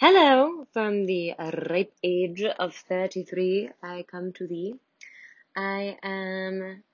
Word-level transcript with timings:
Hello, 0.00 0.64
from 0.72 1.06
the 1.06 1.34
ripe 1.70 1.92
age 2.04 2.44
of 2.44 2.72
33, 2.72 3.70
I 3.82 4.04
come 4.08 4.32
to 4.34 4.46
thee. 4.46 4.76
I 5.56 5.98
am 6.04 6.84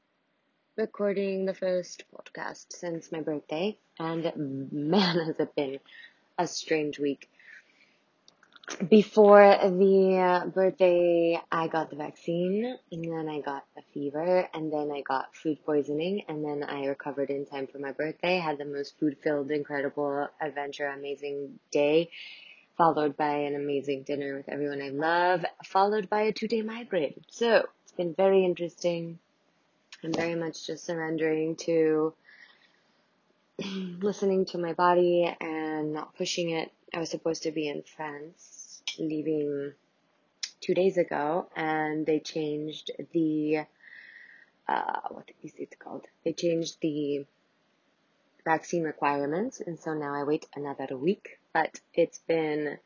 recording 0.74 1.44
the 1.44 1.52
first 1.52 2.04
podcast 2.14 2.72
since 2.72 3.12
my 3.12 3.20
birthday, 3.20 3.76
and 3.98 4.32
man, 4.72 5.18
has 5.26 5.38
it 5.38 5.54
been 5.54 5.80
a 6.38 6.46
strange 6.46 6.98
week. 6.98 7.28
Before 8.88 9.54
the 9.60 10.50
birthday, 10.54 11.38
I 11.52 11.68
got 11.68 11.90
the 11.90 11.96
vaccine, 11.96 12.78
and 12.90 13.04
then 13.04 13.28
I 13.28 13.42
got 13.42 13.66
a 13.76 13.82
fever, 13.92 14.48
and 14.54 14.72
then 14.72 14.90
I 14.90 15.02
got 15.02 15.36
food 15.36 15.58
poisoning, 15.66 16.22
and 16.26 16.42
then 16.42 16.62
I 16.62 16.86
recovered 16.86 17.28
in 17.28 17.44
time 17.44 17.66
for 17.66 17.78
my 17.78 17.92
birthday, 17.92 18.38
had 18.38 18.56
the 18.56 18.64
most 18.64 18.98
food 18.98 19.18
filled, 19.22 19.50
incredible, 19.50 20.26
adventure, 20.40 20.86
amazing 20.86 21.58
day 21.70 22.08
followed 22.76 23.16
by 23.16 23.34
an 23.34 23.54
amazing 23.54 24.02
dinner 24.02 24.36
with 24.36 24.48
everyone 24.48 24.82
I 24.82 24.88
love, 24.88 25.44
followed 25.64 26.08
by 26.08 26.22
a 26.22 26.32
two 26.32 26.48
day 26.48 26.62
migraine. 26.62 27.24
So 27.30 27.66
it's 27.82 27.92
been 27.92 28.14
very 28.14 28.44
interesting. 28.44 29.18
I'm 30.02 30.12
very 30.12 30.34
much 30.34 30.66
just 30.66 30.84
surrendering 30.84 31.56
to 31.56 32.14
listening 33.64 34.46
to 34.46 34.58
my 34.58 34.72
body 34.72 35.34
and 35.40 35.92
not 35.92 36.16
pushing 36.16 36.50
it. 36.50 36.72
I 36.92 36.98
was 36.98 37.10
supposed 37.10 37.44
to 37.44 37.52
be 37.52 37.68
in 37.68 37.82
France, 37.82 38.82
leaving 38.98 39.72
two 40.60 40.74
days 40.74 40.96
ago, 40.96 41.48
and 41.56 42.06
they 42.06 42.20
changed 42.20 42.90
the, 43.12 43.64
uh, 44.68 45.00
what 45.10 45.30
is 45.42 45.52
it 45.56 45.78
called? 45.78 46.06
They 46.24 46.32
changed 46.32 46.78
the 46.80 47.24
vaccine 48.44 48.82
requirements, 48.82 49.60
and 49.60 49.78
so 49.78 49.94
now 49.94 50.14
I 50.14 50.24
wait 50.24 50.46
another 50.54 50.96
week. 50.96 51.38
But 51.54 51.80
it's 51.94 52.18
been 52.18 52.78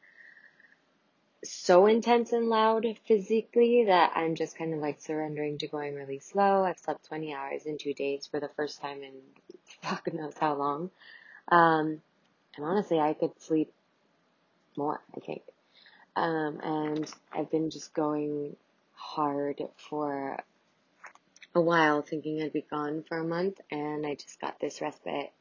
so 1.43 1.87
intense 1.87 2.33
and 2.33 2.49
loud 2.49 2.87
physically 3.07 3.85
that 3.87 4.13
I'm 4.15 4.35
just 4.35 4.59
kind 4.59 4.75
of 4.75 4.81
like 4.81 5.01
surrendering 5.01 5.59
to 5.59 5.67
going 5.67 5.95
really 5.95 6.19
slow. 6.19 6.65
I've 6.65 6.79
slept 6.79 7.07
20 7.07 7.35
hours 7.35 7.67
in 7.67 7.79
two 7.79 7.95
days 7.95 8.27
for 8.27 8.39
the 8.39 8.51
first 8.57 8.81
time 8.81 9.03
in 9.03 9.13
fuck 9.83 10.13
knows 10.13 10.35
how 10.39 10.55
long. 10.55 10.91
Um, 11.51 12.03
and 12.57 12.65
honestly, 12.65 13.01
I 13.01 13.15
could 13.15 13.41
sleep 13.41 13.73
more, 14.77 15.01
I 15.17 15.21
think. 15.21 15.43
Um, 16.17 16.61
and 16.63 17.13
I've 17.33 17.51
been 17.51 17.71
just 17.71 17.95
going 17.95 18.57
hard 18.95 19.63
for 19.77 20.39
a 21.55 21.61
while 21.61 22.03
thinking 22.03 22.43
I'd 22.43 22.53
be 22.53 22.65
gone 22.69 23.05
for 23.09 23.19
a 23.19 23.25
month 23.25 23.61
and 23.71 24.07
I 24.07 24.15
just 24.15 24.41
got 24.41 24.61
this 24.61 24.81
respite 24.81 25.33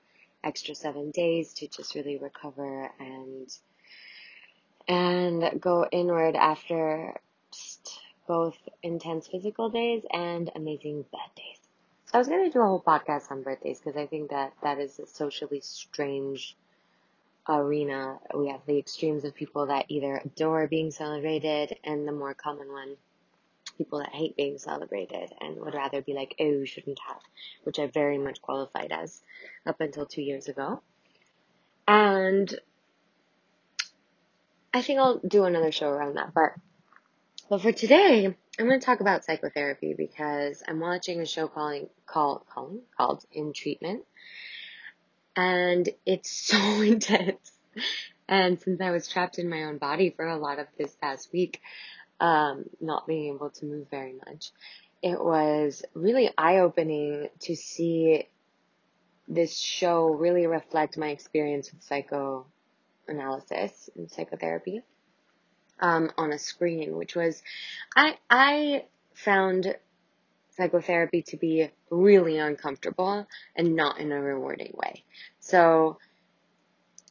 extra 0.44 0.76
seven 0.76 1.12
days 1.12 1.54
to 1.54 1.68
just 1.68 1.96
really 1.96 2.18
recover 2.18 2.92
and 3.00 3.50
and 4.88 5.60
go 5.60 5.86
inward 5.92 6.36
after 6.36 7.14
just 7.52 8.00
both 8.28 8.58
intense 8.84 9.28
physical 9.28 9.70
days 9.70 10.04
and 10.12 10.50
amazing 10.56 11.06
bad 11.12 11.30
days. 11.36 11.60
I 12.14 12.20
was 12.20 12.28
to 12.28 12.50
do 12.50 12.62
a 12.62 12.66
whole 12.66 12.82
podcast 12.82 13.32
on 13.32 13.44
birthdays 13.44 13.80
because 13.80 13.98
I 13.98 14.06
think 14.06 14.30
that 14.30 14.54
that 14.64 14.80
is 14.80 15.00
a 15.00 15.08
socially 15.08 15.60
strange 15.62 16.56
arena. 17.50 18.20
We 18.34 18.50
have 18.50 18.62
the 18.66 18.78
extremes 18.78 19.26
of 19.26 19.36
people 19.36 19.68
that 19.68 19.86
either 19.90 20.22
adore 20.24 20.68
being 20.68 20.92
celebrated 20.92 21.78
and 21.84 22.08
the 22.08 22.14
more 22.14 22.34
common 22.34 22.72
one, 22.72 22.96
people 23.78 24.00
that 24.00 24.14
hate 24.14 24.36
being 24.36 24.58
celebrated 24.58 25.32
and 25.40 25.58
would 25.58 25.74
rather 25.74 26.02
be 26.02 26.14
like, 26.14 26.36
oh, 26.40 26.44
you 26.44 26.66
shouldn't 26.66 27.00
have, 27.08 27.22
which 27.64 27.80
I 27.80 27.88
very 27.88 28.18
much 28.18 28.42
qualified 28.42 28.92
as 28.92 29.22
up 29.66 29.80
until 29.82 30.06
two 30.06 30.22
years 30.22 30.48
ago. 30.48 30.82
And 31.88 32.54
I 34.74 34.82
think 34.82 35.00
I'll 35.00 35.20
do 35.20 35.46
another 35.46 35.72
show 35.72 35.90
around 35.90 36.16
that. 36.16 36.34
But 36.34 36.54
but 37.50 37.62
for 37.62 37.72
today, 37.72 38.26
I'm 38.26 38.68
going 38.68 38.80
to 38.80 38.86
talk 38.86 39.00
about 39.00 39.24
psychotherapy 39.24 39.94
because 39.94 40.62
I'm 40.68 40.82
watching 40.82 41.22
a 41.22 41.26
show 41.26 41.48
calling 41.48 41.88
call 42.06 42.46
calling 42.54 42.82
called 42.98 43.24
In 43.32 43.54
Treatment, 43.54 44.04
and 45.36 45.88
it's 46.06 46.30
so 46.48 46.58
intense. 46.82 47.52
And 48.28 48.60
since 48.60 48.82
I 48.82 48.92
was 48.92 49.08
trapped 49.08 49.40
in 49.40 49.50
my 49.50 49.64
own 49.64 49.78
body 49.78 50.10
for 50.10 50.28
a 50.28 50.38
lot 50.38 50.60
of 50.60 50.68
this 50.78 50.94
past 51.02 51.32
week, 51.32 51.62
um, 52.20 52.66
not 52.82 53.08
being 53.08 53.34
able 53.34 53.52
to 53.52 53.66
move 53.66 53.88
very 53.90 54.16
much, 54.26 54.52
it 55.02 55.24
was 55.24 55.84
really 55.94 56.30
eye 56.38 56.58
opening 56.58 57.30
to 57.42 57.56
see 57.56 58.28
this 59.28 59.58
show 59.58 60.08
really 60.08 60.48
reflect 60.48 60.98
my 60.98 61.10
experience 61.10 61.72
with 61.72 61.84
psychoanalysis 61.84 63.90
and 63.96 64.10
psychotherapy 64.10 64.82
um, 65.80 66.12
on 66.18 66.32
a 66.32 66.40
screen, 66.40 66.96
which 66.96 67.16
was 67.16 67.42
I 67.96 68.18
I 68.30 68.86
found 69.14 69.76
psychotherapy 70.52 71.22
to 71.22 71.38
be 71.38 71.70
really 71.90 72.40
uncomfortable 72.40 73.28
and 73.56 73.76
not 73.76 74.00
in 74.00 74.12
a 74.12 74.20
rewarding 74.20 74.74
way. 74.76 75.04
So 75.40 76.00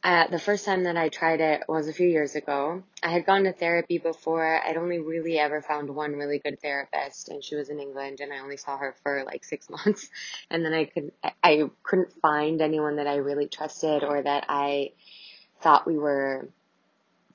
uh, 0.07 0.25
the 0.27 0.39
first 0.39 0.63
time 0.63 0.85
that 0.85 0.95
I 0.95 1.09
tried 1.09 1.41
it 1.41 1.63
was 1.67 1.89
a 1.89 1.93
few 1.93 2.07
years 2.07 2.35
ago. 2.35 2.81
I 3.03 3.09
had 3.09 3.25
gone 3.25 3.43
to 3.43 3.51
therapy 3.51 3.97
before. 3.97 4.61
I'd 4.65 4.77
only 4.77 4.99
really 4.99 5.37
ever 5.37 5.61
found 5.61 5.89
one 5.89 6.13
really 6.13 6.39
good 6.39 6.61
therapist, 6.61 7.27
and 7.27 7.43
she 7.43 7.57
was 7.57 7.67
in 7.67 7.81
England, 7.81 8.21
and 8.21 8.31
I 8.31 8.39
only 8.39 8.55
saw 8.55 8.77
her 8.77 8.95
for 9.03 9.25
like 9.25 9.43
six 9.43 9.69
months. 9.85 10.07
And 10.49 10.63
then 10.63 10.73
I 10.73 10.85
could 10.85 11.11
I 11.43 11.69
couldn't 11.83 12.13
find 12.21 12.61
anyone 12.61 12.95
that 12.95 13.07
I 13.07 13.15
really 13.15 13.49
trusted 13.49 14.05
or 14.05 14.21
that 14.21 14.45
I 14.47 14.91
thought 15.59 15.85
we 15.85 15.97
were 15.97 16.47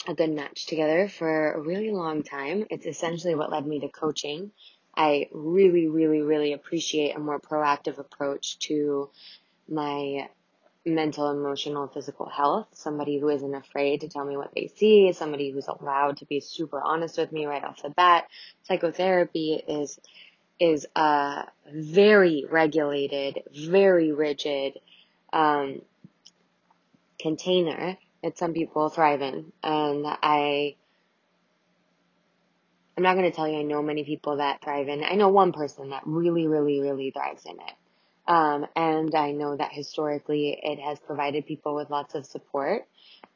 a 0.08 0.14
good 0.14 0.30
match 0.30 0.64
together 0.64 1.08
for 1.08 1.52
a 1.52 1.60
really 1.60 1.90
long 1.90 2.22
time. 2.22 2.64
It's 2.70 2.86
essentially 2.86 3.34
what 3.34 3.52
led 3.52 3.66
me 3.66 3.80
to 3.80 3.88
coaching. 3.88 4.50
I 4.96 5.28
really, 5.30 5.88
really, 5.88 6.22
really 6.22 6.54
appreciate 6.54 7.16
a 7.16 7.20
more 7.20 7.38
proactive 7.38 7.98
approach 7.98 8.58
to 8.60 9.10
my 9.68 10.28
mental, 10.84 11.30
emotional, 11.30 11.88
physical 11.88 12.28
health. 12.28 12.66
Somebody 12.72 13.18
who 13.18 13.28
isn't 13.28 13.54
afraid 13.54 14.00
to 14.00 14.08
tell 14.08 14.24
me 14.24 14.36
what 14.36 14.52
they 14.54 14.70
see, 14.76 15.12
somebody 15.12 15.50
who's 15.50 15.68
allowed 15.68 16.18
to 16.18 16.26
be 16.26 16.40
super 16.40 16.80
honest 16.82 17.18
with 17.18 17.32
me 17.32 17.46
right 17.46 17.62
off 17.64 17.82
the 17.82 17.90
bat. 17.90 18.28
Psychotherapy 18.64 19.62
is 19.66 19.98
is 20.60 20.86
a 20.94 21.44
very 21.72 22.44
regulated, 22.48 23.42
very 23.52 24.12
rigid 24.12 24.78
um, 25.32 25.82
container 27.18 27.96
that 28.22 28.38
some 28.38 28.52
people 28.52 28.88
thrive 28.88 29.22
in. 29.22 29.52
And 29.62 30.06
I, 30.06 30.76
I'm 32.96 33.02
not 33.02 33.16
going 33.16 33.28
to 33.28 33.34
tell 33.34 33.48
you 33.48 33.58
I 33.58 33.62
know 33.62 33.82
many 33.82 34.04
people 34.04 34.36
that 34.36 34.62
thrive 34.62 34.88
in. 34.88 35.02
I 35.02 35.14
know 35.14 35.30
one 35.30 35.52
person 35.52 35.90
that 35.90 36.02
really, 36.06 36.46
really, 36.46 36.80
really 36.80 37.10
thrives 37.10 37.44
in 37.44 37.58
it. 37.58 37.72
Um, 38.26 38.66
and 38.76 39.14
I 39.14 39.32
know 39.32 39.56
that 39.56 39.72
historically 39.72 40.58
it 40.62 40.78
has 40.78 40.98
provided 41.00 41.46
people 41.46 41.74
with 41.74 41.90
lots 41.90 42.14
of 42.14 42.24
support. 42.24 42.86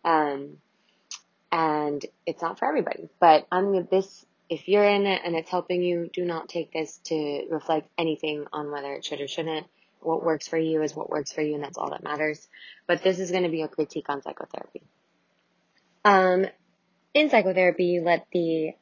Um, 0.04 0.58
and 1.50 2.04
it's 2.24 2.42
not 2.42 2.58
for 2.58 2.69
everybody, 2.69 3.08
but 3.20 3.46
I'm 3.50 3.86
this. 3.91 4.25
If 4.48 4.69
you're 4.69 4.84
in 4.84 5.06
it 5.06 5.22
and 5.25 5.34
it's 5.34 5.50
helping 5.50 5.82
you, 5.82 6.08
do 6.12 6.25
not 6.25 6.48
take 6.48 6.72
this 6.72 6.98
to 7.04 7.46
reflect 7.50 7.88
anything 7.98 8.46
on 8.52 8.70
whether 8.70 8.92
it 8.92 9.04
should 9.04 9.20
or 9.20 9.26
shouldn't. 9.26 9.66
What 10.00 10.25
works 10.25 10.46
for 10.46 10.58
you 10.58 10.82
is 10.82 10.94
what 10.94 11.10
works 11.10 11.32
for 11.32 11.41
you, 11.41 11.54
and 11.54 11.64
that's 11.64 11.78
all 11.78 11.91
that 11.91 12.04
matters. 12.04 12.46
But 12.86 13.02
this 13.02 13.19
is 13.19 13.32
going 13.32 13.42
to 13.42 13.48
be 13.48 13.62
a 13.62 13.69
critique 13.69 14.08
on 14.08 14.22
psychotherapy. 14.22 14.82
Um, 16.04 16.46
in 17.12 17.30
psychotherapy, 17.30 17.86
you 17.86 18.02
let 18.02 18.26
the 18.32 18.75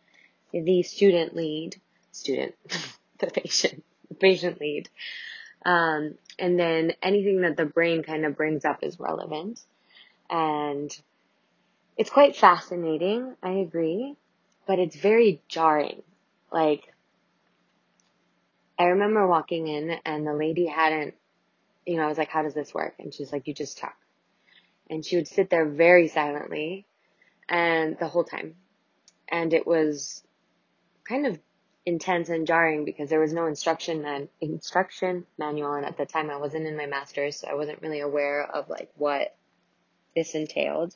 the 0.53 0.83
student 0.83 1.35
lead, 1.35 1.81
student, 2.13 2.55
the 3.19 3.29
patient, 3.29 3.83
the 4.09 4.15
patient 4.21 4.61
lead, 4.61 4.89
um, 5.65 6.15
and 6.39 6.59
then 6.59 6.93
anything 7.03 7.43
that 7.43 7.57
the 7.57 7.65
brain 7.65 8.03
kind 8.03 8.25
of 8.25 8.37
brings 8.37 8.65
up 8.65 8.83
is 8.83 9.01
relevant, 9.01 9.61
and 10.31 10.97
it's 11.97 12.11
quite 12.11 12.37
fascinating. 12.37 13.37
I 13.43 13.53
agree, 13.53 14.17
but 14.67 14.79
it's 14.79 14.97
very 14.97 15.43
jarring. 15.49 16.03
Like 16.53 16.95
I 18.79 18.87
remember 18.87 19.27
walking 19.27 19.69
in 19.69 19.99
and 20.05 20.27
the 20.27 20.35
lady 20.35 20.67
hadn't, 20.67 21.15
you 21.87 21.97
know, 21.97 22.05
I 22.05 22.09
was 22.09 22.19
like, 22.19 22.31
how 22.31 22.43
does 22.43 22.55
this 22.55 22.75
work? 22.75 22.95
And 22.99 23.15
she's 23.15 23.33
like, 23.33 23.47
you 23.47 23.55
just 23.55 23.79
talk. 23.79 23.97
And 24.91 25.05
she 25.05 25.17
would 25.17 25.29
sit 25.29 25.49
there 25.49 25.65
very 25.65 26.09
silently 26.09 26.87
and 27.49 27.97
the 27.99 28.09
whole 28.09 28.25
time. 28.25 28.57
And 29.29 29.55
it 29.55 29.67
was 29.67 30.23
kind 31.09 31.27
of 31.27 31.39
intense 31.87 32.29
and 32.29 32.47
jarring 32.47 32.85
because 32.85 33.11
there 33.11 33.21
was 33.21 33.33
no 33.33 33.47
instruction 33.47 34.03
man, 34.03 34.29
instruction 34.41 35.27
manual. 35.39 35.75
And 35.75 35.85
at 35.85 35.97
the 35.97 36.07
time 36.07 36.31
I 36.31 36.37
wasn't 36.37 36.67
in 36.67 36.77
my 36.77 36.87
master's, 36.87 37.41
so 37.41 37.49
I 37.49 37.55
wasn't 37.55 37.83
really 37.83 38.01
aware 38.01 38.43
of 38.43 38.69
like 38.69 38.91
what 38.97 39.37
this 40.17 40.35
entailed. 40.35 40.95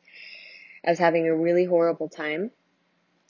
I 0.86 0.90
was 0.90 0.98
having 0.98 1.26
a 1.26 1.36
really 1.36 1.64
horrible 1.64 2.08
time. 2.08 2.50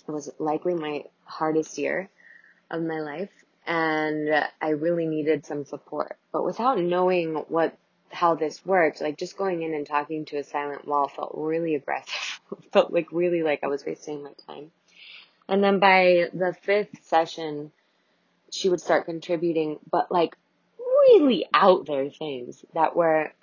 It 0.06 0.10
was 0.10 0.31
likely 0.38 0.75
my 0.75 1.05
hardest 1.25 1.78
year 1.78 2.08
of 2.70 2.82
my 2.82 3.00
life 3.00 3.31
and 3.69 4.46
I 4.62 4.70
really 4.70 5.06
needed 5.06 5.44
some 5.44 5.64
support. 5.66 6.16
But 6.32 6.44
without 6.44 6.78
knowing 6.78 7.34
what 7.49 7.76
how 8.10 8.34
this 8.34 8.64
worked, 8.64 9.02
like 9.02 9.19
just 9.19 9.37
going 9.37 9.62
in 9.62 9.75
and 9.75 9.87
talking 9.87 10.25
to 10.25 10.38
a 10.38 10.44
silent 10.44 10.88
wall 10.88 11.08
felt 11.08 11.32
really 11.34 11.75
aggressive. 11.75 12.40
felt 12.72 12.93
like 12.93 13.12
really 13.12 13.43
like 13.43 13.60
I 13.62 13.66
was 13.66 13.84
wasting 13.84 14.22
my 14.22 14.32
time. 14.46 14.70
And 15.49 15.65
then 15.65 15.79
by 15.79 16.29
the 16.33 16.55
fifth 16.62 17.05
session, 17.05 17.73
she 18.50 18.69
would 18.69 18.81
start 18.81 19.06
contributing, 19.06 19.79
but 19.91 20.12
like 20.12 20.37
really 20.79 21.47
out 21.55 21.87
there 21.87 22.11
things 22.11 22.65
that 22.75 22.95
were 22.95 23.33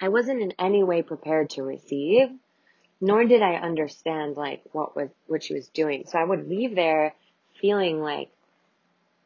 I 0.00 0.08
wasn't 0.08 0.42
in 0.42 0.52
any 0.58 0.82
way 0.82 1.02
prepared 1.02 1.50
to 1.50 1.62
receive, 1.62 2.28
nor 3.00 3.24
did 3.24 3.42
I 3.42 3.54
understand 3.54 4.36
like 4.36 4.62
what 4.72 4.96
was 4.96 5.08
what 5.26 5.42
she 5.42 5.54
was 5.54 5.68
doing. 5.68 6.04
So 6.06 6.18
I 6.18 6.24
would 6.24 6.48
leave 6.48 6.74
there 6.74 7.14
feeling 7.60 8.00
like 8.00 8.30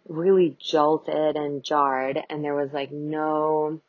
really 0.09 0.57
jolted 0.59 1.37
and 1.37 1.63
jarred 1.63 2.21
and 2.29 2.45
there 2.45 2.55
was 2.55 2.73
like 2.73 2.91
no 2.91 3.81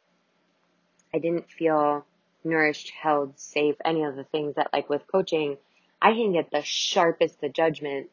I 1.14 1.20
didn't 1.20 1.50
feel 1.50 2.06
nourished, 2.44 2.92
held, 2.92 3.38
safe, 3.40 3.76
any 3.84 4.04
of 4.04 4.16
the 4.16 4.24
things 4.24 4.56
that 4.56 4.70
like 4.74 4.90
with 4.90 5.06
coaching, 5.08 5.58
I 6.02 6.14
can 6.14 6.34
get 6.34 6.52
the 6.52 6.64
sharpest 6.64 7.44
of 7.44 7.54
judgment. 7.54 8.10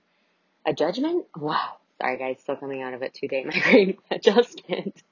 A 0.66 0.72
judgment? 0.72 1.26
Wow. 1.36 1.76
Sorry 2.00 2.16
guys, 2.16 2.38
still 2.40 2.56
coming 2.56 2.82
out 2.82 2.94
of 2.94 3.02
it 3.02 3.14
two 3.14 3.28
day 3.28 3.44
migraine 3.46 3.98
adjustment. 4.10 5.02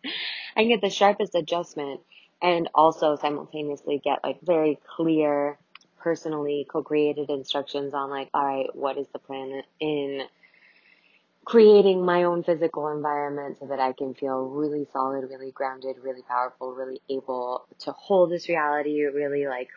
I 0.56 0.60
can 0.60 0.68
get 0.68 0.80
the 0.80 0.90
sharpest 0.90 1.34
adjustment 1.34 2.00
and 2.42 2.68
also 2.74 3.16
simultaneously 3.16 4.00
get 4.02 4.20
like 4.22 4.40
very 4.42 4.78
clear, 4.96 5.58
personally 5.98 6.66
co-created 6.70 7.30
instructions 7.30 7.94
on 7.94 8.10
like, 8.10 8.28
all 8.34 8.44
right, 8.44 8.74
what 8.74 8.98
is 8.98 9.06
the 9.12 9.18
plan 9.18 9.62
in 9.80 10.22
creating 11.44 12.04
my 12.04 12.24
own 12.24 12.42
physical 12.42 12.88
environment 12.88 13.56
so 13.60 13.66
that 13.66 13.78
I 13.78 13.92
can 13.92 14.14
feel 14.14 14.42
really 14.46 14.86
solid, 14.92 15.30
really 15.30 15.52
grounded, 15.52 15.96
really 16.02 16.22
powerful, 16.22 16.74
really 16.74 17.00
able 17.08 17.66
to 17.80 17.92
hold 17.92 18.30
this 18.30 18.48
reality, 18.48 19.02
really 19.04 19.46
like 19.46 19.68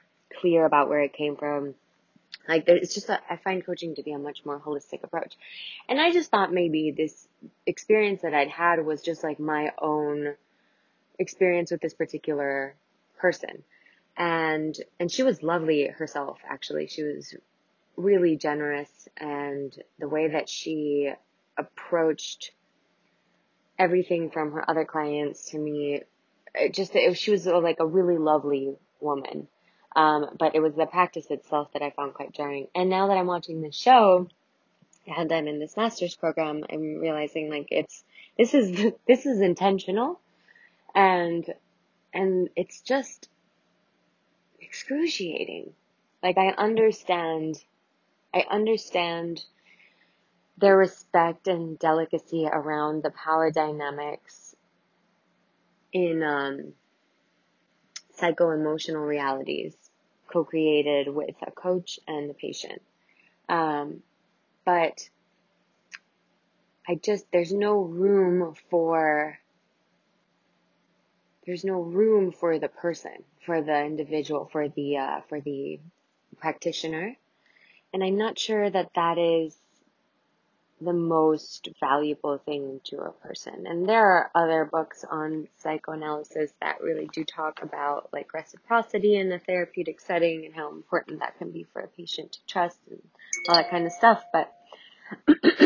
clear 0.42 0.66
about 0.66 0.90
where 0.90 1.02
it 1.02 1.13
came 1.13 1.38
from. 1.38 1.75
Like 2.50 2.66
there, 2.66 2.78
it's 2.78 2.96
just 2.96 3.07
that 3.07 3.22
I 3.30 3.38
find 3.38 3.63
coaching 3.63 3.94
to 3.96 4.04
be 4.04 4.12
a 4.12 4.18
much 4.18 4.44
more 4.44 4.60
holistic 4.60 5.04
approach. 5.04 5.36
And 5.88 6.01
I 6.01 6.12
just 6.12 6.31
thought 6.31 6.51
maybe 6.51 6.92
this 6.92 7.28
experience 7.68 8.24
that 8.24 8.34
I'd 8.34 8.50
had 8.50 8.84
was 8.84 9.04
just 9.04 9.24
like 9.24 9.40
my 9.40 9.72
own 9.80 10.34
experience 11.19 11.69
with 11.69 11.80
this 11.80 11.94
particular 11.94 12.75
person. 13.19 13.63
And 14.18 14.75
and 15.00 15.12
she 15.12 15.22
was 15.22 15.44
lovely 15.44 15.88
herself 15.88 16.40
actually. 16.50 16.88
She 16.88 17.04
was 17.04 17.36
really 17.96 18.36
generous 18.36 18.90
and 19.16 19.72
the 20.00 20.07
way 20.07 20.30
that 20.30 20.50
she 20.50 21.12
approached 21.56 22.52
everything 23.78 24.31
from 24.31 24.54
her 24.54 24.68
other 24.68 24.86
clients 24.86 25.52
to 25.52 25.60
me. 25.60 26.02
It 26.56 26.74
just 26.74 26.95
it, 26.95 27.16
she 27.16 27.30
was 27.30 27.45
like 27.45 27.80
a 27.80 27.86
really 27.86 28.18
lovely 28.18 28.75
woman. 29.00 29.48
Um, 29.96 30.36
but 30.38 30.56
it 30.56 30.60
was 30.60 30.76
the 30.76 30.86
practice 30.86 31.28
itself 31.30 31.74
that 31.74 31.82
I 31.82 31.90
found 31.90 32.14
quite 32.14 32.32
jarring. 32.32 32.68
And 32.76 32.90
now 32.90 33.08
that 33.08 33.18
I'm 33.18 33.26
watching 33.26 33.62
the 33.62 33.72
show 33.72 34.28
and 35.08 35.32
I'm 35.32 35.48
in 35.48 35.60
this 35.60 35.76
master's 35.76 36.16
program, 36.16 36.64
I'm 36.70 37.00
realizing 37.00 37.50
like 37.50 37.68
it's 37.72 38.04
this 38.38 38.54
is 38.54 38.94
this 39.08 39.26
is 39.26 39.42
intentional, 39.42 40.20
and 40.96 41.46
and 42.14 42.50
it's 42.56 42.82
just 42.82 43.30
excruciating. 44.60 45.74
Like 46.22 46.38
I 46.38 46.50
understand, 46.50 47.56
I 48.34 48.46
understand 48.50 49.44
their 50.58 50.78
respect 50.78 51.48
and 51.48 51.80
delicacy 51.80 52.46
around 52.52 53.02
the 53.02 53.12
power 53.12 53.50
dynamics 53.52 54.56
in 55.94 56.22
um, 56.22 56.74
psycho 58.19 58.51
emotional 58.51 59.01
realities 59.01 59.75
co 60.27 60.44
created 60.44 61.07
with 61.13 61.36
a 61.45 61.51
coach 61.51 62.00
and 62.07 62.30
the 62.30 62.33
patient. 62.33 62.81
Um, 63.48 64.04
but 64.66 65.10
I 66.88 66.95
just, 66.95 67.25
there's 67.31 67.54
no 67.54 67.80
room 67.80 68.56
for, 68.69 69.39
there's 71.45 71.63
no 71.63 71.80
room 71.81 72.31
for 72.31 72.60
the 72.60 72.68
person, 72.68 73.24
for 73.45 73.62
the 73.62 73.83
individual, 73.83 74.50
for 74.51 74.69
the, 74.69 74.98
uh, 74.98 75.21
for 75.30 75.39
the 75.42 75.80
practitioner. 76.38 77.16
And 77.94 78.04
I'm 78.04 78.18
not 78.18 78.38
sure 78.38 78.69
that 78.69 78.92
that 78.95 79.18
is 79.18 79.56
the 80.81 80.94
most 80.94 81.70
valuable 81.80 82.38
thing 82.38 82.80
to 82.86 82.98
a 82.98 83.12
person. 83.12 83.66
And 83.68 83.88
there 83.88 84.06
are 84.06 84.31
other 84.34 84.66
books 84.66 85.04
on 85.10 85.48
psychoanalysis 85.58 86.52
that 86.62 86.81
really 86.81 87.10
do 87.14 87.24
talk 87.24 87.62
about 87.62 88.10
like 88.14 88.34
reciprocity 88.34 89.16
in 89.16 89.30
the 89.30 89.40
therapeutic 89.40 90.00
setting 90.00 90.46
and 90.46 90.56
how 90.56 90.72
important 90.72 91.20
that 91.20 91.38
can 91.38 91.52
be 91.52 91.66
for 91.74 91.81
a 91.81 91.88
patient 91.88 92.34
to 92.34 92.40
trust 92.48 92.80
and 92.90 93.02
all 93.48 93.56
that 93.56 93.70
kind 93.70 93.86
of 93.86 93.92
stuff. 93.92 94.24
But 94.31 94.54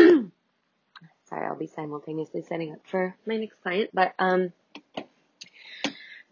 sorry, 1.28 1.46
I'll 1.46 1.58
be 1.58 1.66
simultaneously 1.66 2.42
setting 2.42 2.72
up 2.72 2.80
for 2.84 3.16
my 3.26 3.36
next 3.36 3.60
client. 3.62 3.90
But 3.92 4.14
um 4.18 4.52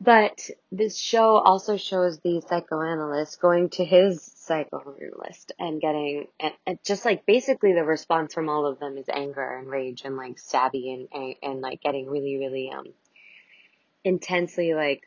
but 0.03 0.51
this 0.73 0.99
show 0.99 1.37
also 1.37 1.77
shows 1.77 2.19
the 2.19 2.43
psychoanalyst 2.49 3.41
going 3.41 3.69
to 3.71 3.85
his 3.85 4.21
psychoanalyst 4.37 5.53
and 5.61 5.81
getting, 5.81 6.27
and, 6.41 6.53
and, 6.67 6.79
just 6.85 7.05
like 7.05 7.25
basically 7.25 7.73
the 7.73 7.85
response 7.85 8.35
from 8.35 8.49
all 8.49 8.67
of 8.67 8.81
them 8.81 8.99
is 8.99 9.09
anger 9.09 9.59
and 9.59 9.69
rage 9.69 10.03
and 10.05 10.17
like 10.17 10.37
stabby 10.39 11.07
and, 11.13 11.37
and 11.41 11.61
like 11.61 11.81
getting 11.83 12.11
really, 12.11 12.37
really, 12.37 12.73
um, 12.73 12.87
intensely 14.03 14.75
like 14.75 15.05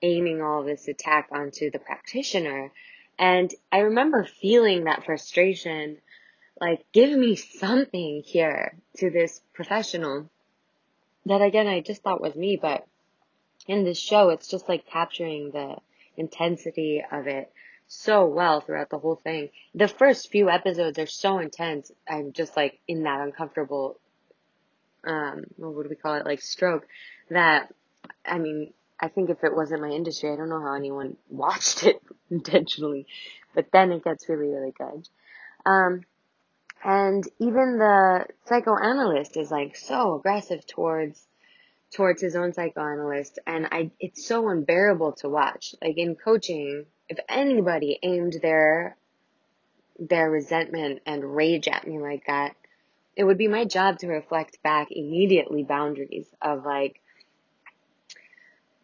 aiming 0.00 0.40
all 0.40 0.62
this 0.62 0.88
attack 0.88 1.28
onto 1.30 1.70
the 1.70 1.78
practitioner. 1.78 2.72
And 3.18 3.52
I 3.70 3.80
remember 3.80 4.24
feeling 4.24 4.84
that 4.84 5.04
frustration, 5.04 5.98
like 6.58 6.86
give 6.92 7.10
me 7.10 7.36
something 7.36 8.22
here 8.24 8.78
to 8.96 9.10
this 9.10 9.42
professional 9.52 10.30
that 11.26 11.42
again 11.42 11.66
I 11.66 11.80
just 11.80 12.02
thought 12.02 12.22
was 12.22 12.34
me, 12.34 12.58
but 12.60 12.86
in 13.68 13.84
this 13.84 13.98
show, 13.98 14.30
it's 14.30 14.48
just 14.48 14.68
like 14.68 14.86
capturing 14.86 15.50
the 15.50 15.76
intensity 16.16 17.04
of 17.12 17.28
it 17.28 17.52
so 17.86 18.26
well 18.26 18.60
throughout 18.60 18.90
the 18.90 18.98
whole 18.98 19.16
thing. 19.16 19.50
The 19.74 19.88
first 19.88 20.30
few 20.30 20.50
episodes 20.50 20.98
are 20.98 21.06
so 21.06 21.38
intense. 21.38 21.92
I'm 22.08 22.32
just 22.32 22.56
like 22.56 22.80
in 22.88 23.04
that 23.04 23.20
uncomfortable, 23.20 24.00
um, 25.04 25.44
what 25.56 25.82
do 25.82 25.88
we 25.88 25.96
call 25.96 26.14
it? 26.14 26.24
Like 26.24 26.40
stroke 26.40 26.86
that, 27.30 27.72
I 28.24 28.38
mean, 28.38 28.72
I 28.98 29.08
think 29.08 29.30
if 29.30 29.44
it 29.44 29.54
wasn't 29.54 29.82
my 29.82 29.90
industry, 29.90 30.32
I 30.32 30.36
don't 30.36 30.48
know 30.48 30.60
how 30.60 30.74
anyone 30.74 31.16
watched 31.28 31.84
it 31.84 32.02
intentionally, 32.30 33.06
but 33.54 33.66
then 33.72 33.92
it 33.92 34.02
gets 34.02 34.28
really, 34.28 34.48
really 34.48 34.72
good. 34.72 35.08
Um, 35.64 36.02
and 36.82 37.26
even 37.38 37.78
the 37.78 38.26
psychoanalyst 38.46 39.36
is 39.36 39.50
like 39.50 39.76
so 39.76 40.16
aggressive 40.16 40.66
towards 40.66 41.27
towards 41.92 42.20
his 42.20 42.36
own 42.36 42.52
psychoanalyst 42.52 43.38
and 43.46 43.66
I 43.70 43.90
it's 43.98 44.26
so 44.26 44.48
unbearable 44.48 45.12
to 45.20 45.28
watch. 45.28 45.74
Like 45.82 45.96
in 45.96 46.16
coaching, 46.16 46.86
if 47.08 47.18
anybody 47.28 47.98
aimed 48.02 48.36
their 48.42 48.96
their 49.98 50.30
resentment 50.30 51.00
and 51.06 51.34
rage 51.34 51.66
at 51.66 51.86
me 51.86 51.98
like 51.98 52.26
that, 52.26 52.54
it 53.16 53.24
would 53.24 53.38
be 53.38 53.48
my 53.48 53.64
job 53.64 53.98
to 53.98 54.06
reflect 54.06 54.62
back 54.62 54.88
immediately 54.90 55.64
boundaries 55.64 56.28
of 56.40 56.64
like 56.64 57.00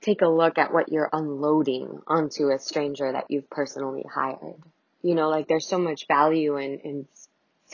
take 0.01 0.23
a 0.23 0.29
look 0.29 0.59
at 0.59 0.73
what 0.73 0.91
you're 0.91 1.09
unloading 1.13 2.01
onto 2.07 2.51
a 2.51 2.59
stranger 2.59 3.13
that 3.13 3.31
you've 3.31 3.49
personally 3.49 4.05
hired. 4.13 4.57
You 5.03 5.15
know, 5.15 5.29
like 5.29 5.49
there's 5.49 5.67
so 5.67 5.79
much 5.79 6.07
value 6.09 6.57
in, 6.57 6.79
in 6.81 7.09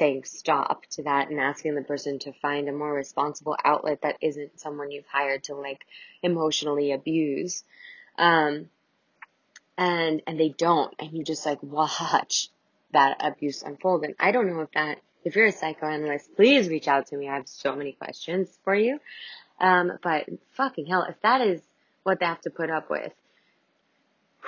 saying 0.00 0.25
stop 0.25 0.87
to 0.87 1.02
that 1.02 1.28
and 1.28 1.38
asking 1.38 1.75
the 1.75 1.83
person 1.83 2.19
to 2.19 2.33
find 2.33 2.71
a 2.71 2.73
more 2.73 2.95
responsible 2.95 3.54
outlet 3.62 4.00
that 4.00 4.16
isn't 4.23 4.59
someone 4.59 4.90
you've 4.90 5.04
hired 5.07 5.45
to 5.45 5.54
like 5.54 5.85
emotionally 6.23 6.92
abuse. 6.92 7.62
Um, 8.16 8.71
and, 9.76 10.23
and 10.26 10.40
they 10.40 10.49
don't, 10.49 10.95
and 10.99 11.12
you 11.12 11.23
just 11.23 11.45
like 11.45 11.62
watch 11.62 12.49
that 12.92 13.19
abuse 13.21 13.62
unfold. 13.62 14.04
And 14.04 14.14
I 14.19 14.33
don't 14.33 14.49
know 14.49 14.62
if 14.62 14.71
that, 14.73 15.02
if 15.23 15.37
you're 15.37 15.47
a 15.47 15.52
psychoanalyst, 15.52 16.35
please 16.35 16.71
reach 16.71 16.88
out 16.88 17.09
to 17.09 17.16
me. 17.16 17.28
I 17.28 17.35
have 17.35 17.47
so 17.47 17.76
many 17.76 17.92
questions 17.92 18.49
for 18.64 18.75
you. 18.75 19.00
Um, 19.61 19.92
but 20.02 20.30
fucking 20.52 20.87
hell, 20.87 21.07
if 21.07 21.21
that 21.21 21.42
is 21.42 21.61
what 22.04 22.21
they 22.21 22.26
have 22.26 22.40
to 22.42 22.50
put 22.50 22.71
up 22.71 22.88
with, 22.88 23.12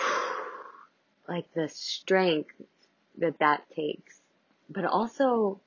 like 1.29 1.45
the 1.53 1.69
strength 1.69 2.55
that 3.19 3.39
that 3.41 3.65
takes 3.77 4.22
but 4.73 4.85
also, 4.85 5.61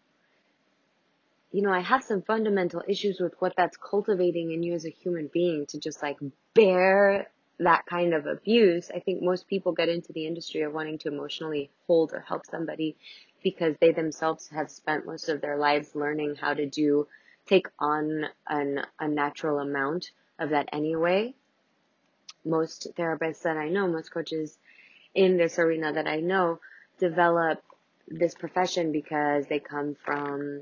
you 1.52 1.62
know, 1.62 1.72
I 1.72 1.82
have 1.82 2.04
some 2.04 2.22
fundamental 2.22 2.84
issues 2.88 3.20
with 3.20 3.34
what 3.40 3.54
that's 3.56 3.78
cultivating 3.78 4.52
in 4.52 4.64
you 4.64 4.74
as 4.74 4.86
a 4.86 4.90
human 4.90 5.30
being 5.32 5.66
to 5.68 5.80
just 5.80 6.02
like 6.02 6.18
bear 6.54 7.30
that 7.60 7.86
kind 7.86 8.14
of 8.14 8.26
abuse. 8.26 8.92
I 8.94 9.00
think 9.00 9.22
most 9.22 9.48
people 9.48 9.72
get 9.72 9.90
into 9.90 10.12
the 10.12 10.28
industry 10.28 10.62
of 10.62 10.74
wanting 10.74 10.98
to 11.00 11.08
emotionally 11.08 11.72
hold 11.88 12.12
or 12.14 12.20
help 12.20 12.46
somebody 12.46 12.98
because 13.44 13.76
they 13.80 13.92
themselves 13.92 14.50
have 14.50 14.72
spent 14.72 15.06
most 15.06 15.30
of 15.30 15.40
their 15.40 15.58
lives 15.58 15.96
learning 15.96 16.36
how 16.36 16.54
to 16.54 16.66
do, 16.66 17.08
take 17.46 17.68
on 17.80 18.26
an, 18.48 18.82
a 19.00 19.08
natural 19.08 19.60
amount 19.60 20.12
of 20.40 20.50
that 20.50 20.68
anyway. 20.74 21.34
Most 22.44 22.88
therapists 22.98 23.44
that 23.44 23.58
I 23.58 23.70
know, 23.70 23.88
most 23.88 24.12
coaches 24.12 24.58
in 25.14 25.38
this 25.38 25.58
arena 25.58 25.94
that 25.94 26.08
I 26.08 26.20
know, 26.20 26.60
develop 27.00 27.64
this 28.08 28.34
profession 28.36 28.92
because 28.92 29.48
they 29.48 29.60
come 29.60 29.96
from 29.96 30.62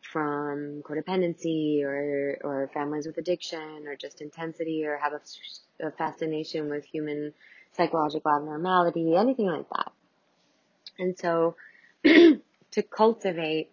from 0.00 0.82
codependency 0.82 1.82
or 1.82 2.38
or 2.44 2.70
families 2.74 3.06
with 3.06 3.18
addiction 3.18 3.86
or 3.86 3.96
just 3.96 4.20
intensity 4.20 4.84
or 4.84 4.96
have 4.98 5.12
a, 5.12 5.86
a 5.86 5.90
fascination 5.92 6.68
with 6.70 6.84
human 6.84 7.32
psychological 7.72 8.30
abnormality, 8.30 9.16
anything 9.16 9.46
like 9.46 9.68
that. 9.70 9.92
And 10.98 11.18
so 11.18 11.56
to 12.04 12.82
cultivate 12.90 13.70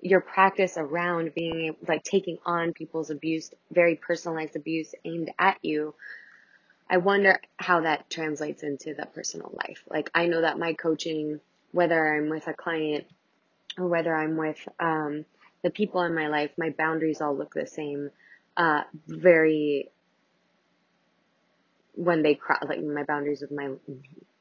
your 0.00 0.20
practice 0.20 0.76
around 0.76 1.34
being 1.34 1.74
like 1.86 2.02
taking 2.04 2.38
on 2.46 2.72
people's 2.72 3.10
abuse, 3.10 3.50
very 3.70 3.96
personalized 3.96 4.56
abuse 4.56 4.94
aimed 5.04 5.30
at 5.38 5.58
you, 5.62 5.94
I 6.88 6.98
wonder 6.98 7.40
how 7.56 7.80
that 7.80 8.08
translates 8.08 8.62
into 8.62 8.94
the 8.94 9.06
personal 9.06 9.50
life. 9.54 9.82
Like 9.90 10.10
I 10.14 10.26
know 10.26 10.40
that 10.42 10.58
my 10.58 10.74
coaching, 10.74 11.40
whether 11.72 12.16
I'm 12.16 12.28
with 12.30 12.46
a 12.46 12.54
client 12.54 13.04
or 13.76 13.86
whether 13.86 14.14
I'm 14.14 14.36
with 14.36 14.58
um, 14.80 15.24
the 15.62 15.70
people 15.70 16.02
in 16.02 16.14
my 16.14 16.28
life, 16.28 16.50
my 16.56 16.70
boundaries 16.70 17.20
all 17.20 17.36
look 17.36 17.54
the 17.54 17.66
same. 17.66 18.10
Uh, 18.56 18.82
very 19.06 19.90
when 21.94 22.22
they 22.22 22.34
cross, 22.34 22.62
like 22.68 22.82
my 22.82 23.02
boundaries 23.02 23.40
with 23.40 23.50
my, 23.50 23.70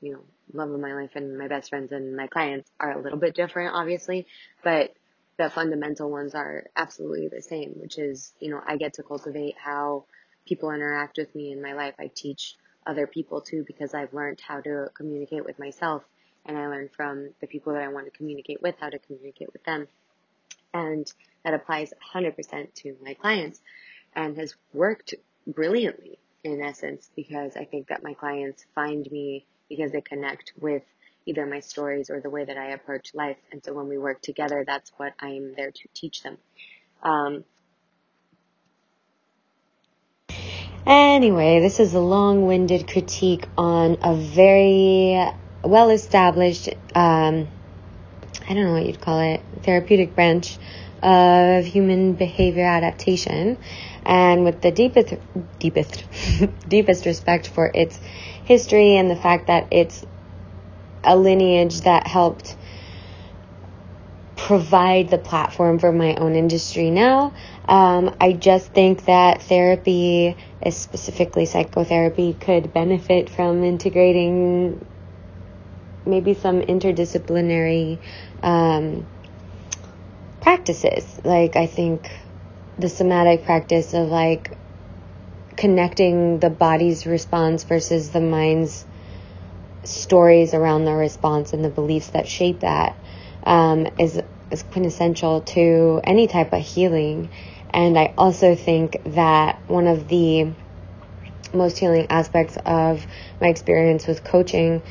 you 0.01 0.13
know, 0.13 0.19
love 0.53 0.71
of 0.71 0.79
my 0.79 0.93
life 0.93 1.11
and 1.15 1.37
my 1.37 1.47
best 1.47 1.69
friends 1.69 1.91
and 1.91 2.15
my 2.15 2.27
clients 2.27 2.69
are 2.79 2.91
a 2.91 3.01
little 3.01 3.17
bit 3.17 3.35
different, 3.35 3.73
obviously, 3.73 4.27
but 4.63 4.93
the 5.37 5.49
fundamental 5.49 6.09
ones 6.09 6.35
are 6.35 6.65
absolutely 6.75 7.27
the 7.27 7.41
same, 7.41 7.71
which 7.77 7.97
is, 7.97 8.33
you 8.39 8.49
know, 8.49 8.61
I 8.65 8.77
get 8.77 8.93
to 8.93 9.03
cultivate 9.03 9.55
how 9.57 10.05
people 10.47 10.71
interact 10.71 11.17
with 11.17 11.33
me 11.35 11.51
in 11.51 11.61
my 11.61 11.73
life. 11.73 11.95
I 11.99 12.11
teach 12.13 12.55
other 12.85 13.07
people 13.07 13.41
too 13.41 13.63
because 13.67 13.93
I've 13.93 14.13
learned 14.13 14.39
how 14.39 14.61
to 14.61 14.87
communicate 14.95 15.45
with 15.45 15.59
myself 15.59 16.03
and 16.47 16.57
I 16.57 16.67
learned 16.67 16.91
from 16.95 17.29
the 17.41 17.47
people 17.47 17.73
that 17.73 17.83
I 17.83 17.89
want 17.89 18.05
to 18.05 18.17
communicate 18.17 18.61
with 18.61 18.75
how 18.79 18.89
to 18.89 18.99
communicate 18.99 19.51
with 19.53 19.63
them. 19.65 19.87
And 20.73 21.11
that 21.43 21.53
applies 21.53 21.93
100% 22.13 22.73
to 22.75 22.95
my 23.03 23.13
clients 23.13 23.61
and 24.15 24.37
has 24.37 24.55
worked 24.73 25.13
brilliantly 25.45 26.17
in 26.43 26.61
essence 26.61 27.09
because 27.15 27.55
I 27.57 27.65
think 27.65 27.87
that 27.87 28.03
my 28.03 28.13
clients 28.13 28.65
find 28.73 29.09
me 29.11 29.45
because 29.69 29.91
they 29.91 30.01
connect 30.01 30.53
with 30.59 30.83
either 31.25 31.45
my 31.45 31.59
stories 31.59 32.09
or 32.09 32.21
the 32.21 32.29
way 32.29 32.45
that 32.45 32.57
I 32.57 32.67
approach 32.67 33.13
life. 33.13 33.37
And 33.51 33.63
so 33.63 33.73
when 33.73 33.89
we 33.89 33.97
work 33.97 34.21
together, 34.21 34.63
that's 34.65 34.91
what 34.97 35.13
I'm 35.19 35.53
there 35.55 35.71
to 35.71 35.87
teach 35.93 36.23
them. 36.23 36.37
Um, 37.03 37.43
anyway, 40.85 41.59
this 41.59 41.81
is 41.81 41.93
a 41.93 41.99
long 41.99 42.47
winded 42.47 42.87
critique 42.87 43.45
on 43.57 43.97
a 44.01 44.15
very 44.15 45.29
well 45.67 45.89
established, 45.89 46.69
um, 46.95 47.47
I 48.49 48.53
don't 48.53 48.63
know 48.63 48.73
what 48.73 48.85
you'd 48.85 49.01
call 49.01 49.19
it, 49.19 49.41
therapeutic 49.63 50.15
branch 50.15 50.57
of 51.03 51.65
human 51.65 52.13
behavior 52.13 52.65
adaptation 52.65 53.57
and 54.03 54.43
with 54.43 54.61
the 54.61 54.71
deepest 54.71 55.13
deepest 55.59 56.03
deepest 56.67 57.05
respect 57.05 57.47
for 57.47 57.69
its 57.73 57.99
history 58.45 58.95
and 58.95 59.11
the 59.11 59.15
fact 59.15 59.47
that 59.47 59.67
it's 59.69 60.03
a 61.03 61.15
lineage 61.15 61.81
that 61.81 62.07
helped 62.07 62.57
provide 64.35 65.09
the 65.09 65.17
platform 65.17 65.77
for 65.77 65.91
my 65.91 66.15
own 66.15 66.35
industry 66.35 66.89
now. 66.89 67.33
Um, 67.67 68.15
I 68.21 68.33
just 68.33 68.71
think 68.71 69.05
that 69.05 69.41
therapy, 69.41 70.37
specifically 70.69 71.45
psychotherapy, 71.45 72.33
could 72.33 72.73
benefit 72.73 73.29
from 73.29 73.63
integrating 73.63 74.85
maybe 76.07 76.33
some 76.33 76.61
interdisciplinary 76.61 77.99
um, 78.41 79.05
practices. 80.41 81.19
Like, 81.23 81.55
I 81.55 81.67
think 81.67 82.09
the 82.79 82.89
somatic 82.89 83.45
practice 83.45 83.93
of 83.93 84.07
like 84.09 84.55
connecting 85.55 86.39
the 86.39 86.49
body's 86.49 87.05
response 87.05 87.63
versus 87.63 88.11
the 88.11 88.21
mind's 88.21 88.85
stories 89.83 90.53
around 90.53 90.85
the 90.85 90.93
response 90.93 91.53
and 91.53 91.65
the 91.65 91.69
beliefs 91.69 92.09
that 92.09 92.27
shape 92.27 92.59
that 92.59 92.95
um, 93.43 93.87
is 93.97 94.21
is 94.51 94.63
quintessential 94.63 95.41
to 95.41 95.99
any 96.03 96.27
type 96.27 96.53
of 96.53 96.61
healing. 96.61 97.29
And 97.71 97.97
I 97.97 98.13
also 98.17 98.55
think 98.55 99.01
that 99.05 99.59
one 99.67 99.87
of 99.87 100.07
the 100.07 100.53
most 101.53 101.77
healing 101.77 102.07
aspects 102.09 102.57
of 102.65 103.05
my 103.41 103.47
experience 103.47 104.07
with 104.07 104.23
coaching, 104.23 104.81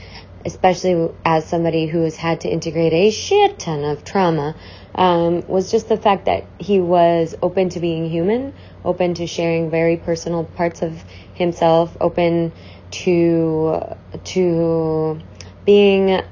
especially 0.46 1.10
as 1.24 1.44
somebody 1.44 1.86
who 1.86 2.02
has 2.02 2.16
had 2.16 2.40
to 2.42 2.48
integrate 2.48 2.92
a 2.92 3.10
shit 3.10 3.58
ton 3.58 3.84
of 3.84 4.04
trauma, 4.04 4.54
um, 4.94 5.46
was 5.48 5.70
just 5.70 5.88
the 5.88 5.96
fact 5.96 6.26
that 6.26 6.46
he 6.58 6.80
was 6.80 7.34
open 7.42 7.68
to 7.70 7.80
being 7.80 8.08
human, 8.08 8.54
open 8.84 9.14
to 9.14 9.26
sharing 9.26 9.70
very 9.70 9.96
personal 9.96 10.44
parts 10.44 10.82
of 10.82 11.04
himself, 11.34 11.96
open 12.00 12.52
to 12.92 13.80
to 14.24 15.20
being 15.64 16.22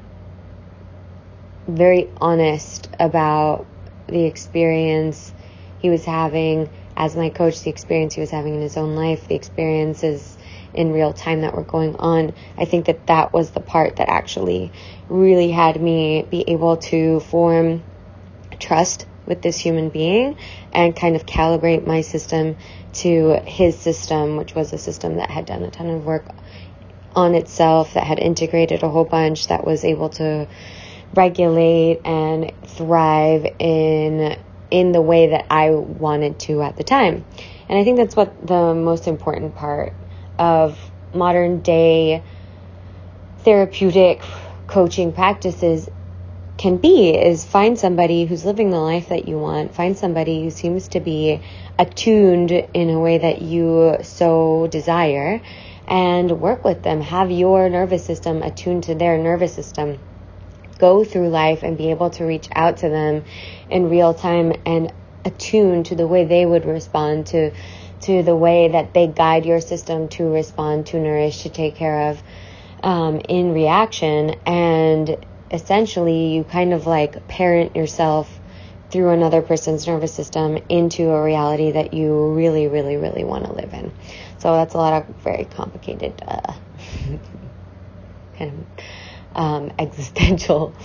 very 1.66 2.08
honest 2.20 2.88
about 3.00 3.66
the 4.06 4.24
experience 4.24 5.32
he 5.80 5.90
was 5.90 6.04
having 6.04 6.70
as 6.96 7.16
my 7.16 7.30
coach, 7.30 7.62
the 7.62 7.70
experience 7.70 8.14
he 8.14 8.20
was 8.20 8.30
having 8.30 8.54
in 8.54 8.60
his 8.60 8.76
own 8.76 8.94
life, 8.94 9.26
the 9.26 9.34
experiences 9.34 10.38
in 10.74 10.92
real 10.92 11.12
time 11.12 11.42
that 11.42 11.54
were 11.54 11.62
going 11.62 11.96
on. 11.96 12.32
I 12.58 12.64
think 12.64 12.86
that 12.86 13.06
that 13.06 13.32
was 13.32 13.50
the 13.50 13.60
part 13.60 13.96
that 13.96 14.08
actually 14.08 14.72
really 15.08 15.50
had 15.50 15.80
me 15.80 16.26
be 16.30 16.44
able 16.48 16.76
to 16.78 17.20
form 17.20 17.82
trust 18.58 19.06
with 19.26 19.42
this 19.42 19.58
human 19.58 19.88
being 19.88 20.36
and 20.72 20.94
kind 20.94 21.16
of 21.16 21.26
calibrate 21.26 21.86
my 21.86 22.02
system 22.02 22.56
to 22.92 23.40
his 23.46 23.78
system, 23.78 24.36
which 24.36 24.54
was 24.54 24.72
a 24.72 24.78
system 24.78 25.16
that 25.16 25.30
had 25.30 25.46
done 25.46 25.62
a 25.62 25.70
ton 25.70 25.88
of 25.88 26.04
work 26.04 26.26
on 27.14 27.34
itself, 27.34 27.94
that 27.94 28.04
had 28.04 28.18
integrated 28.18 28.82
a 28.82 28.88
whole 28.88 29.04
bunch, 29.04 29.46
that 29.48 29.64
was 29.64 29.84
able 29.84 30.08
to 30.10 30.48
regulate 31.14 32.00
and 32.04 32.52
thrive 32.66 33.46
in 33.58 34.36
in 34.70 34.90
the 34.90 35.00
way 35.00 35.28
that 35.28 35.46
I 35.50 35.70
wanted 35.70 36.40
to 36.40 36.62
at 36.62 36.76
the 36.76 36.82
time. 36.82 37.24
And 37.68 37.78
I 37.78 37.84
think 37.84 37.96
that's 37.96 38.16
what 38.16 38.46
the 38.46 38.74
most 38.74 39.06
important 39.06 39.54
part 39.54 39.92
of 40.38 40.78
modern 41.12 41.60
day 41.60 42.22
therapeutic 43.38 44.22
coaching 44.66 45.12
practices 45.12 45.88
can 46.56 46.76
be 46.76 47.10
is 47.10 47.44
find 47.44 47.78
somebody 47.78 48.24
who's 48.24 48.44
living 48.44 48.70
the 48.70 48.78
life 48.78 49.08
that 49.08 49.28
you 49.28 49.38
want, 49.38 49.74
find 49.74 49.96
somebody 49.96 50.42
who 50.42 50.50
seems 50.50 50.88
to 50.88 51.00
be 51.00 51.42
attuned 51.78 52.50
in 52.50 52.90
a 52.90 52.98
way 52.98 53.18
that 53.18 53.42
you 53.42 53.96
so 54.02 54.68
desire, 54.70 55.40
and 55.88 56.40
work 56.40 56.64
with 56.64 56.82
them. 56.82 57.00
Have 57.00 57.30
your 57.30 57.68
nervous 57.68 58.04
system 58.04 58.42
attuned 58.42 58.84
to 58.84 58.94
their 58.94 59.18
nervous 59.18 59.54
system. 59.54 59.98
Go 60.78 61.04
through 61.04 61.28
life 61.28 61.62
and 61.62 61.76
be 61.76 61.90
able 61.90 62.10
to 62.10 62.24
reach 62.24 62.48
out 62.54 62.78
to 62.78 62.88
them 62.88 63.24
in 63.68 63.90
real 63.90 64.14
time 64.14 64.52
and 64.64 64.92
attune 65.24 65.82
to 65.84 65.94
the 65.94 66.06
way 66.06 66.24
they 66.24 66.46
would 66.46 66.64
respond 66.64 67.26
to 67.26 67.50
to 68.04 68.22
the 68.22 68.36
way 68.36 68.68
that 68.68 68.94
they 68.94 69.06
guide 69.06 69.44
your 69.44 69.60
system 69.60 70.08
to 70.08 70.24
respond, 70.24 70.86
to 70.86 70.98
nourish, 70.98 71.42
to 71.42 71.48
take 71.48 71.76
care 71.76 72.10
of 72.10 72.22
um, 72.82 73.20
in 73.28 73.52
reaction 73.52 74.36
and 74.46 75.16
essentially 75.50 76.34
you 76.34 76.44
kind 76.44 76.72
of 76.72 76.86
like 76.86 77.26
parent 77.28 77.76
yourself 77.76 78.40
through 78.90 79.10
another 79.10 79.42
person's 79.42 79.86
nervous 79.86 80.14
system 80.14 80.58
into 80.68 81.10
a 81.10 81.22
reality 81.22 81.72
that 81.72 81.94
you 81.94 82.32
really, 82.34 82.68
really, 82.68 82.96
really 82.96 83.24
want 83.24 83.44
to 83.44 83.52
live 83.52 83.72
in. 83.72 83.92
So 84.38 84.52
that's 84.52 84.74
a 84.74 84.78
lot 84.78 85.02
of 85.02 85.16
very 85.16 85.46
complicated, 85.46 86.22
uh, 86.26 86.54
kind 88.38 88.66
of 88.76 88.84
um, 89.34 89.72
existential 89.78 90.76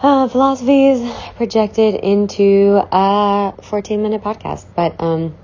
uh, 0.00 0.28
philosophies 0.28 1.10
projected 1.36 1.94
into 1.96 2.80
a 2.92 3.54
14 3.62 4.02
minute 4.02 4.22
podcast. 4.22 4.66
But 4.76 5.00
um, 5.00 5.34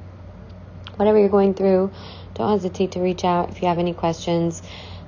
whatever 0.96 1.18
you're 1.18 1.28
going 1.28 1.54
through, 1.54 1.92
don't 2.34 2.50
hesitate 2.50 2.92
to 2.92 3.00
reach 3.00 3.24
out 3.24 3.50
if 3.50 3.60
you 3.62 3.68
have 3.68 3.78
any 3.78 3.94
questions. 3.94 4.62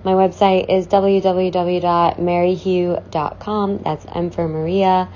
My 0.04 0.12
website 0.12 0.70
is 0.70 0.86
www.merrihue.com. 0.86 3.78
That's 3.78 4.06
M 4.14 4.30
for 4.30 4.46
Maria, 4.46 5.08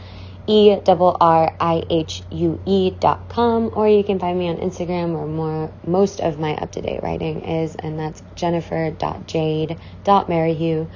E 0.49 0.73
R 0.73 1.17
R 1.21 1.55
I 1.61 1.85
H 1.89 2.25
U 2.31 2.61
E 2.67 2.91
dot 2.91 3.29
com. 3.29 3.71
Or 3.73 3.89
you 3.89 4.03
can 4.03 4.19
find 4.19 4.37
me 4.37 4.49
on 4.49 4.57
Instagram 4.57 5.15
where 5.15 5.27
more 5.27 5.71
most 5.87 6.19
of 6.21 6.41
my 6.41 6.57
up 6.57 6.73
to 6.73 6.83
date 6.83 7.05
writing 7.05 7.43
is, 7.43 7.77
and 7.77 7.97
that's 7.99 8.23
jennifer.jade.merrihue 8.35 10.89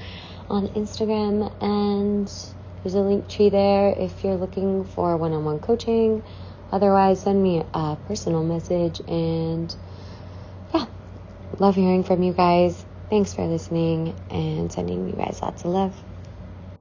on 0.51 0.69
Instagram. 0.69 1.53
And 1.63 2.27
there's 2.83 2.95
a 2.95 3.01
link 3.01 3.29
tree 3.29 3.51
there 3.51 3.95
if 3.97 4.25
you're 4.25 4.35
looking 4.35 4.85
for 4.85 5.17
one 5.17 5.33
on 5.33 5.45
one 5.45 5.61
coaching. 5.61 6.25
Otherwise, 6.73 7.23
send 7.23 7.43
me 7.43 7.65
a 7.75 7.97
personal 8.07 8.45
message 8.45 9.01
and 9.09 9.75
yeah, 10.75 10.87
love 11.59 11.77
hearing 11.77 12.05
from 12.05 12.23
you 12.23 12.33
guys. 12.33 12.85
Thanks 13.11 13.35
for 13.35 13.47
listening 13.47 14.19
and 14.31 14.73
sending 14.73 15.09
you 15.09 15.15
guys 15.15 15.41
lots 15.43 15.65
of 15.65 15.71
love. 15.73 16.05